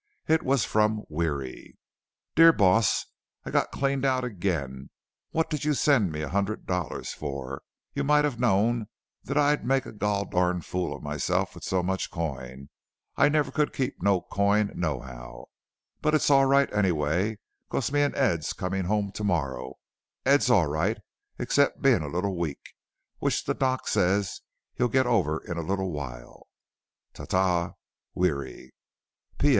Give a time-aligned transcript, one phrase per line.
[0.27, 1.77] It was from Weary.
[2.33, 3.05] Dear boss
[3.45, 4.89] i got cleaned out agin
[5.29, 7.61] what did you send me a hundred dollars for
[7.93, 8.87] you might have knowed
[9.25, 12.69] that id make a gol darned fool of myself with so much coin
[13.15, 15.49] i never could keep no coin no how
[16.01, 17.37] but its all right anyway
[17.69, 19.77] cause me an eds comin home tomorrow
[20.25, 20.97] eds all right
[21.37, 22.73] except bein a littel week
[23.19, 24.41] which the doc says
[24.73, 26.47] he git over in a littel while.
[27.13, 27.73] ta ta.
[28.15, 28.73] WEARY
[29.37, 29.49] P.